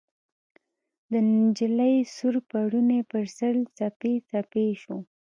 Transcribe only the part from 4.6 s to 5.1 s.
شو